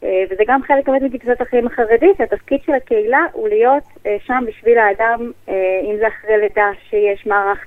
[0.04, 4.44] אה, וזה גם חלק באמת מתקצת החיים החרדית, התפקיד של הקהילה הוא להיות אה, שם
[4.46, 7.66] בשביל האדם, אה, אם זה אחרי לידה, שיש מערך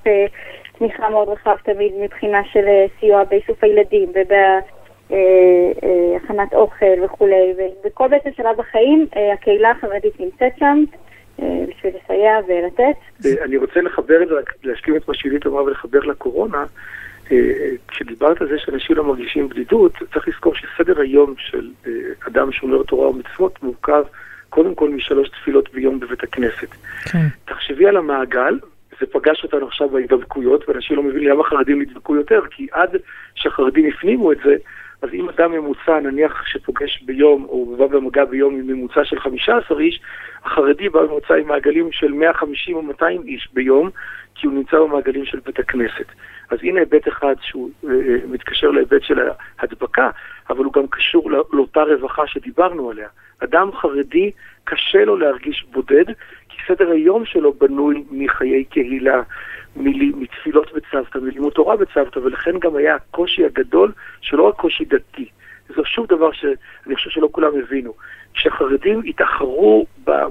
[0.78, 2.66] תמיכה מאוד רחב תמיד מבחינה של
[3.00, 4.12] סיוע באיסוף הילדים
[5.08, 10.84] ובהכנת אוכל וכולי, ובכל בעצם שלב בחיים הקהילה החרדית נמצאת שם.
[11.68, 13.26] בשביל לסייע ולתת.
[13.44, 16.64] אני רוצה לחבר את זה, להשלים את מה שעילית אמרה ולחבר לקורונה.
[17.88, 21.92] כשדיברת על זה שאנשים לא מרגישים בדידות, צריך לזכור שסדר היום של אה,
[22.28, 24.02] אדם שומר תורה ומצוות מורכב
[24.48, 26.68] קודם כל משלוש תפילות ביום בבית הכנסת.
[27.04, 27.26] כן.
[27.44, 28.58] תחשבי על המעגל,
[29.00, 32.96] זה פגש אותנו עכשיו בהידבקויות, ואנשים לא מבינים למה חרדים נדבקו יותר, כי עד
[33.34, 34.56] שהחרדים הפנימו את זה,
[35.02, 39.80] אז אם אדם ממוצע, נניח שפוגש ביום, או בא במגע ביום עם ממוצע של 15
[39.80, 40.00] איש,
[40.44, 43.90] החרדי בא בממוצע עם מעגלים של 150 או 200 איש ביום,
[44.34, 46.06] כי הוא נמצא במעגלים של בית הכנסת.
[46.50, 49.18] אז הנה היבט אחד שהוא אה, אה, מתקשר להיבט של
[49.58, 50.10] ההדבקה,
[50.50, 53.08] אבל הוא גם קשור לא, לאותה רווחה שדיברנו עליה.
[53.44, 54.30] אדם חרדי,
[54.64, 56.04] קשה לו להרגיש בודד,
[56.48, 59.22] כי סדר היום שלו בנוי מחיי קהילה,
[59.76, 65.28] מתפילות בצוותא, מלימוד תורה בצוותא, ולכן גם היה הקושי הגדול, שלא רק קושי דתי,
[65.76, 67.94] זה שוב דבר שאני חושב שלא כולם הבינו.
[68.34, 69.86] כשהחרדים התאחרו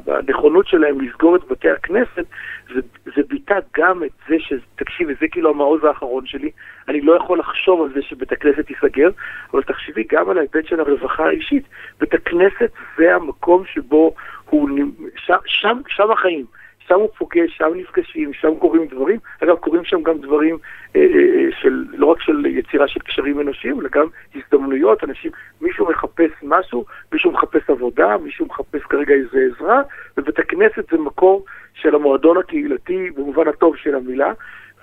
[0.06, 2.26] בנכונות שלהם לסגור את בתי הכנסת,
[2.74, 2.82] זה,
[3.16, 4.54] זה ביטא גם את זה ש...
[4.76, 6.52] תקשיבי, זה כאילו המעוז האחרון שלי,
[6.88, 9.10] אני לא יכול לחשוב על זה שבית הכנסת ייסגר,
[9.54, 11.64] אבל תחשבי גם על ההיבט של הרווחה האישית.
[12.00, 14.14] בית הכנסת זה המקום שבו
[14.50, 14.70] הוא...
[15.16, 16.46] שם, שם, שם החיים.
[16.90, 19.20] שם הוא פוגש, שם נפגשים, שם קורים דברים.
[19.44, 20.58] אגב, קורים שם גם דברים
[20.96, 25.04] אה, אה, של, לא רק של יצירה של קשרים אנושיים, אלא גם הזדמנויות.
[25.04, 29.82] אנשים, מישהו מחפש משהו, מישהו מחפש עבודה, מישהו מחפש כרגע איזה עזרה,
[30.18, 31.42] ובית הכנסת זה מקום
[31.74, 34.34] של המועדון הקהילתי במובן הטוב של המילה,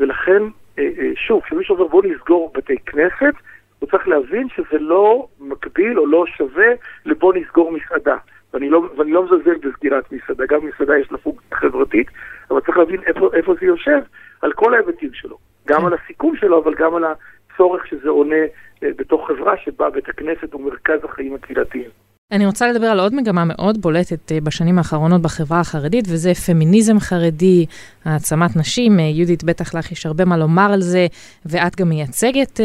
[0.00, 0.42] ולכן,
[0.78, 3.34] אה, אה, שוב, כשמישהו אומר בואו נסגור בתי כנסת,
[3.78, 6.66] הוא צריך להבין שזה לא מקביל או לא שווה
[7.06, 8.16] לבוא נסגור מסעדה.
[8.54, 12.06] ואני לא, ואני לא מזלזל בסגירת מסעדה, גם מסעדה יש לה פונקציה חברתית,
[12.50, 14.00] אבל צריך להבין איפה, איפה זה יושב
[14.42, 15.38] על כל ההיבטים שלו.
[15.68, 15.86] גם כן.
[15.86, 18.44] על הסיכום שלו, אבל גם על הצורך שזה עונה
[18.82, 21.90] אה, בתוך חברה שבה בית הכנסת הוא מרכז החיים הקהילתיים.
[22.32, 27.00] אני רוצה לדבר על עוד מגמה מאוד בולטת אה, בשנים האחרונות בחברה החרדית, וזה פמיניזם
[27.00, 27.66] חרדי,
[28.04, 29.00] העצמת נשים.
[29.00, 31.06] אה, יהודית, בטח לך יש הרבה מה לומר על זה,
[31.46, 32.60] ואת גם מייצגת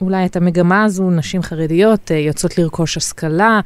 [0.00, 3.60] אולי את המגמה הזו, נשים חרדיות יוצאות לרכוש השכלה,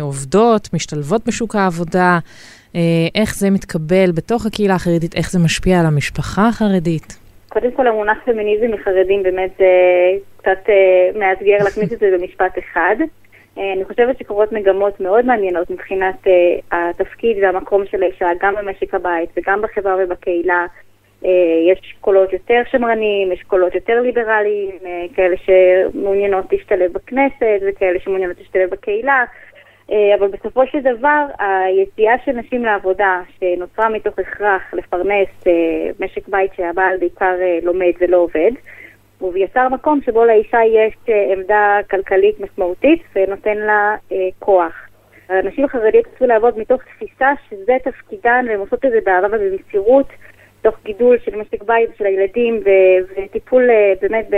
[0.00, 2.18] עובדות, משתלבות בשוק העבודה,
[2.76, 2.80] אה,
[3.14, 7.18] איך זה מתקבל בתוך הקהילה החרדית, איך זה משפיע על המשפחה החרדית.
[7.48, 9.66] קודם כל המונח פמיניזם מחרדים באמת אה,
[10.36, 12.96] קצת אה, מאתגר להכניס את זה במשפט אחד.
[13.56, 16.26] אני חושבת שקורות מגמות מאוד מעניינות מבחינת
[16.72, 20.66] התפקיד והמקום של האישה, גם במשק הבית וגם בחברה ובקהילה.
[21.72, 24.70] יש קולות יותר שמרניים, יש קולות יותר ליברליים,
[25.14, 29.24] כאלה שמעוניינות להשתלב בכנסת וכאלה שמעוניינות להשתלב בקהילה.
[29.92, 35.52] אה, אבל בסופו של דבר, היציאה של נשים לעבודה, שנוצרה מתוך הכרח לפרנס אה,
[36.00, 38.50] משק בית שהבעל בעיקר אה, לומד ולא עובד,
[39.18, 40.94] הוא יצר מקום שבו לאישה יש
[41.32, 43.96] עמדה כלכלית משמעותית ונותן לה
[44.38, 44.72] כוח.
[45.28, 50.06] הנשים החרדיות רצו לעבוד מתוך תפיסה שזה תפקידן, והן עושות את זה באהבה ובמסירות,
[50.62, 52.62] תוך גידול של משק בית של הילדים
[53.16, 53.68] וטיפול
[54.00, 54.36] באמת ב...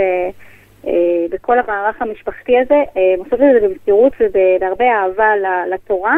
[0.85, 5.33] אה, בכל המערך המשפחתי הזה, אה, הם עושות את זה במסירות ובהרבה אהבה
[5.73, 6.15] לתורה,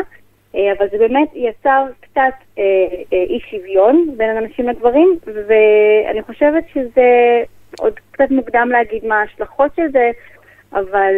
[0.56, 2.62] אה, אבל זה באמת יצר קצת
[3.12, 7.42] אי שוויון בין הנשים לגברים, ואני חושבת שזה
[7.80, 10.12] עוד קצת מוקדם להגיד מה ההשלכות של זה,
[10.74, 11.14] אבל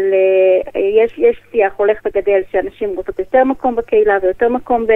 [0.76, 4.92] יש, יש שיח הולך וגדל שאנשים רוצות יותר מקום בקהילה ויותר מקום ב...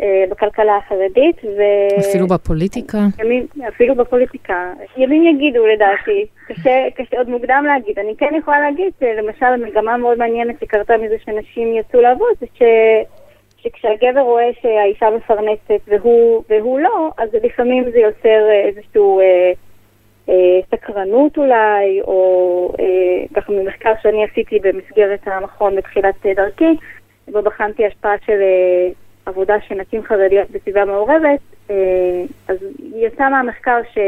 [0.00, 1.36] אה, בכלכלה החרדית.
[1.44, 1.62] ו...
[1.98, 2.98] אפילו בפוליטיקה?
[3.18, 4.72] ימים, אפילו בפוליטיקה.
[4.96, 7.98] ימים יגידו לדעתי, קשה, קשה עוד מוקדם להגיד.
[7.98, 12.62] אני כן יכולה להגיד שלמשל מגמה מאוד מעניינת שקרתה מזה שנשים יצאו לעבוד, זה ש...
[13.56, 19.52] שכשהגבר רואה שהאישה מפרנסת והוא, והוא לא, אז לפעמים זה יוצר איזשהו אה,
[20.28, 26.76] אה, סקרנות אולי, או אה, ככה ממחקר שאני עשיתי במסגרת המכון בתחילת דרכי,
[27.28, 28.88] בו בחנתי השפעה של אה,
[29.26, 31.76] עבודה של נשים חרדיות בסביבה מעורבת, אה,
[32.48, 32.56] אז
[32.94, 33.98] יצא מהמחקר ש...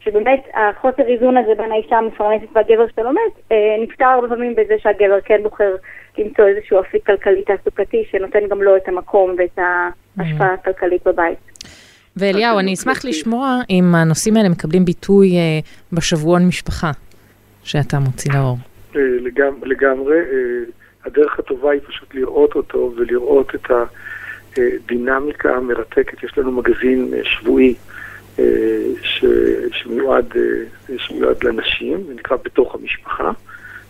[0.00, 5.20] שבאמת החוסר איזון הזה בין האישה המפרנסת והגבר שלומד אה, נפתר הרבה פעמים בזה שהגבר
[5.24, 5.76] כן בוחר
[6.18, 10.58] למצוא איזשהו אפיק כלכלי תעסוקתי שנותן גם לו את המקום ואת ההשפעה mm.
[10.60, 11.38] הכלכלית בבית.
[12.16, 15.58] ואליהו, אני אשמח לשמוע אם הנושאים האלה מקבלים ביטוי אה,
[15.92, 16.90] בשבועון משפחה
[17.64, 18.56] שאתה מוציא לאור.
[19.62, 20.18] לגמרי.
[21.06, 23.84] הדרך הטובה היא פשוט לראות אותו ולראות את ה...
[24.86, 26.22] דינמיקה מרתקת.
[26.22, 27.74] יש לנו מגזין אה, שבועי
[28.38, 28.44] אה,
[29.72, 33.30] שמיועד, אה, שמיועד לנשים, זה נקרא בתוך המשפחה.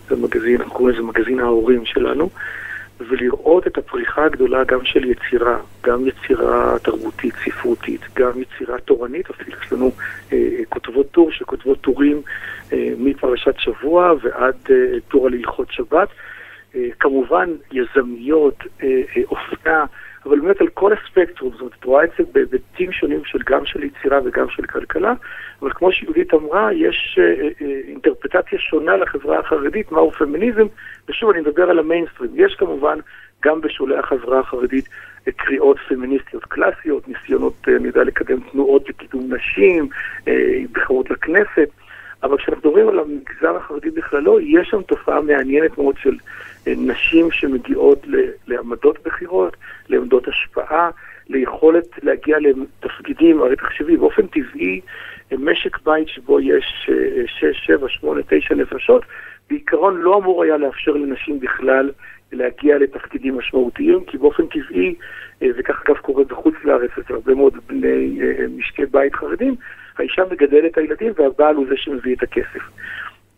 [0.09, 2.31] זה מגזין, אנחנו קוראים לזה מגזין ההורים שלנו.
[3.01, 9.57] ולראות את הפריחה הגדולה גם של יצירה, גם יצירה תרבותית, ספרותית, גם יצירה תורנית, אפילו
[9.63, 9.93] יש לנו
[10.33, 12.23] אה, כותבות טור שכותבות טורים
[12.73, 16.09] אה, מפרשת שבוע ועד אה, טור על הלכות שבת.
[16.75, 19.85] אה, כמובן יזמיות, אה, אה, אופנה,
[20.27, 23.67] אבל באמת על כל הספקטרום, זאת אומרת, את רואה את זה בהיבטים שונים של גם
[23.67, 25.13] של יצירה וגם של כלכלה,
[25.63, 30.67] אבל כמו שיהודית אמרה, יש אה, אה, אינטרפטציה שונה לחברה החרדית, מהו פמיניזם,
[31.09, 32.31] ושוב, אני מדבר על המיינסטרים.
[32.35, 32.99] יש כמובן
[33.45, 34.89] גם בשולי החברה החרדית
[35.29, 39.89] אה, קריאות פמיניסטיות קלאסיות, ניסיונות, אה, אני יודע, לקדם תנועות לקידום נשים,
[40.29, 41.69] אה, בחירות לכנסת.
[42.23, 46.17] אבל כשאנחנו מדברים על המגזר החרדי בכללו, יש שם תופעה מעניינת מאוד של אה,
[46.77, 48.07] נשים שמגיעות
[48.47, 49.57] לעמדות בכירות,
[49.89, 50.91] לעמדות השפעה,
[51.29, 54.81] ליכולת להגיע לתפקידים, הרי תחשבי, באופן טבעי,
[55.33, 56.91] אה, משק בית שבו יש
[57.27, 59.05] 6, 7, 8, 9 נפשות,
[59.51, 61.91] בעיקרון לא אמור היה לאפשר לנשים בכלל
[62.33, 64.95] להגיע לתפקידים משמעותיים, כי באופן טבעי,
[65.43, 68.19] אה, וכך אגב קורה בחוץ לארץ, אצל הרבה מאוד בני
[68.57, 69.55] משקי בית חרדים,
[69.99, 72.61] האישה מגדלת את הילדים והבעל הוא זה שמביא את הכסף.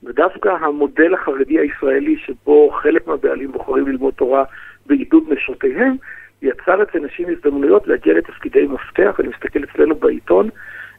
[0.03, 4.45] ודווקא המודל החרדי הישראלי, שבו חלק מהבעלים בוחרים ללמוד תורה
[4.87, 5.97] בעידוד נשותיהם,
[6.43, 9.21] יצר אצל נשים הזדמנויות להגיע לתפקידי מפתח.
[9.21, 10.49] אני מסתכל אצלנו בעיתון,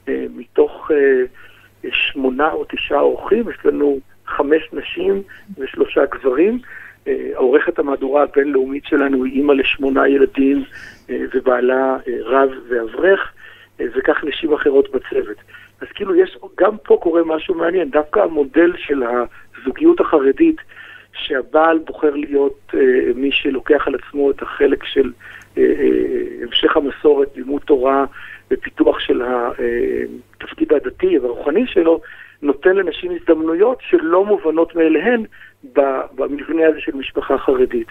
[0.08, 5.22] אה, מתוך אה, שמונה או תשעה אורחים, יש לנו חמש נשים
[5.58, 6.60] ושלושה גברים.
[7.08, 10.64] אה, עורכת המהדורה הבינלאומית שלנו היא אימא לשמונה ילדים
[11.10, 13.34] ובעלה רב ואברך,
[13.80, 15.38] וכך נשים אחרות בצוות.
[15.82, 20.58] אז כאילו יש, גם פה קורה משהו מעניין, דווקא המודל של הזוגיות החרדית,
[21.14, 22.80] שהבעל בוחר להיות אה,
[23.16, 25.12] מי שלוקח על עצמו את החלק של
[25.58, 28.06] אה, אה, המשך המסורת, לימוד תורה
[28.52, 32.02] ופיתוח של התפקיד הדתי והרוחני שלו,
[32.42, 35.24] נותן לנשים הזדמנויות שלא מובנות מאליהן
[36.16, 37.88] במבנה הזה של משפחה חרדית.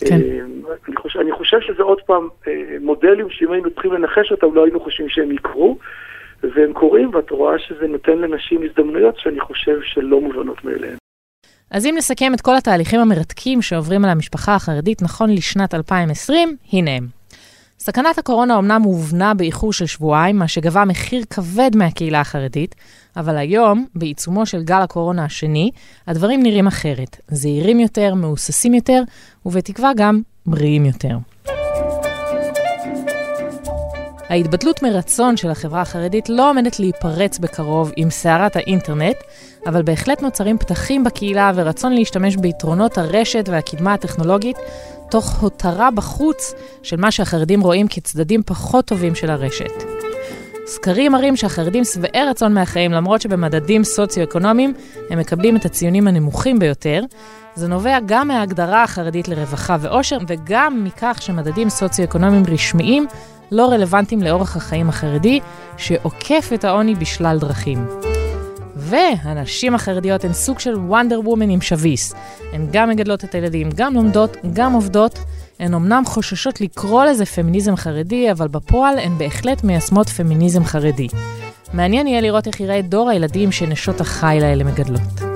[0.00, 0.14] כן.
[0.14, 0.44] אה,
[0.88, 4.64] אני, חושב, אני חושב שזה עוד פעם אה, מודלים שאם היינו צריכים לנחש אותם לא
[4.64, 5.78] היינו חושבים שהם יקרו.
[6.54, 10.96] והם קורים, ואת רואה שזה נותן לנשים הזדמנויות שאני חושב שלא מובנות מאליהן.
[11.70, 16.90] אז אם נסכם את כל התהליכים המרתקים שעוברים על המשפחה החרדית נכון לשנת 2020, הנה
[16.90, 17.06] הם.
[17.78, 22.74] סכנת הקורונה אומנם הובנה באיחור של שבועיים, מה שגבה מחיר כבד מהקהילה החרדית,
[23.16, 25.70] אבל היום, בעיצומו של גל הקורונה השני,
[26.06, 27.16] הדברים נראים אחרת.
[27.28, 29.02] זהירים יותר, מהוססים יותר,
[29.46, 31.16] ובתקווה גם בריאים יותר.
[34.28, 39.16] ההתבטלות מרצון של החברה החרדית לא עומדת להיפרץ בקרוב עם סערת האינטרנט,
[39.66, 44.56] אבל בהחלט נוצרים פתחים בקהילה ורצון להשתמש ביתרונות הרשת והקדמה הטכנולוגית,
[45.10, 49.84] תוך הותרה בחוץ של מה שהחרדים רואים כצדדים פחות טובים של הרשת.
[50.66, 54.74] סקרים מראים שהחרדים שבעי רצון מהחיים, למרות שבמדדים סוציו-אקונומיים
[55.10, 57.02] הם מקבלים את הציונים הנמוכים ביותר.
[57.54, 63.06] זה נובע גם מההגדרה החרדית לרווחה ואושר, וגם מכך שמדדים סוציו-אקונומיים רשמיים
[63.54, 65.40] לא רלוונטיים לאורח החיים החרדי,
[65.76, 67.86] שעוקף את העוני בשלל דרכים.
[68.76, 72.14] והנשים החרדיות הן סוג של וונדר וומן עם שביס.
[72.52, 75.18] הן גם מגדלות את הילדים, גם לומדות, גם עובדות.
[75.58, 81.08] הן אמנם חוששות לקרוא לזה פמיניזם חרדי, אבל בפועל הן בהחלט מיישמות פמיניזם חרדי.
[81.72, 85.33] מעניין יהיה לראות איך יראה דור הילדים שנשות החיל האלה מגדלות.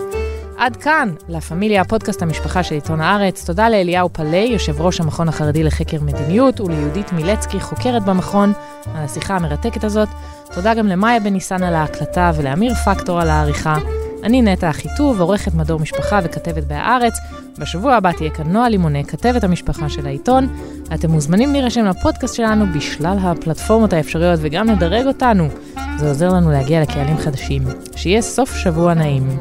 [0.59, 3.47] עד כאן, לה פמיליה, פודקאסט המשפחה של עיתון הארץ.
[3.47, 8.53] תודה לאליהו פלאי, יושב ראש המכון החרדי לחקר מדיניות, וליהודית מילצקי, חוקרת במכון,
[8.95, 10.09] על השיחה המרתקת הזאת.
[10.55, 13.77] תודה גם למאיה בן ניסן על ההקלטה ולאמיר פקטור על העריכה.
[14.23, 17.19] אני נטע אחיטוב, עורכת מדור משפחה וכתבת בהארץ.
[17.59, 20.49] בשבוע הבא תהיה כאן נועה לימוני, כתבת המשפחה של העיתון.
[20.95, 25.49] אתם מוזמנים להירשם לפודקאסט שלנו בשלל הפלטפורמות האפשריות וגם לדרג אותנו.
[25.97, 27.63] זה עוזר לנו להגיע לקהלים חדשים.
[27.97, 29.39] שיהיה סוף שבוע נעים.